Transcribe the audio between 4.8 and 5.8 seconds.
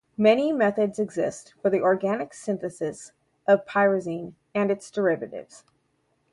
derivatives.